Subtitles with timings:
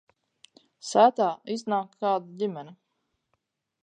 [0.91, 2.75] Sētā iznāk kāda ģimene.